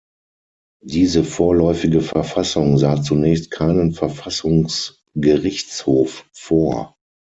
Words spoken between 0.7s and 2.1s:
Diese Vorläufige